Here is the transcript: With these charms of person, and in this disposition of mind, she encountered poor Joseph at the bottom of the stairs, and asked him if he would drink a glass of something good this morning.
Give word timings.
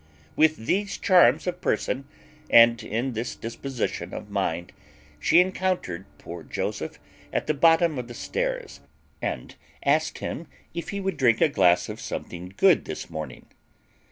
With 0.35 0.65
these 0.65 0.97
charms 0.97 1.45
of 1.45 1.61
person, 1.61 2.05
and 2.49 2.81
in 2.81 3.13
this 3.13 3.35
disposition 3.35 4.15
of 4.15 4.31
mind, 4.31 4.71
she 5.19 5.39
encountered 5.39 6.05
poor 6.17 6.41
Joseph 6.41 6.97
at 7.31 7.45
the 7.45 7.53
bottom 7.53 7.99
of 7.99 8.07
the 8.07 8.15
stairs, 8.15 8.79
and 9.21 9.53
asked 9.85 10.17
him 10.17 10.47
if 10.73 10.89
he 10.89 10.99
would 10.99 11.17
drink 11.17 11.39
a 11.39 11.49
glass 11.49 11.87
of 11.87 12.01
something 12.01 12.51
good 12.57 12.85
this 12.85 13.11
morning. 13.11 13.45